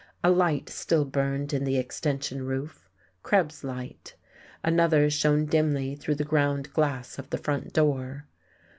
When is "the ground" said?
6.15-6.73